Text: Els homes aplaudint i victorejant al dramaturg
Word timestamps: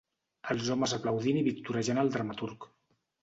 Els 0.53 0.69
homes 0.75 0.95
aplaudint 0.97 1.37
i 1.41 1.45
victorejant 1.49 2.03
al 2.05 2.11
dramaturg 2.17 2.69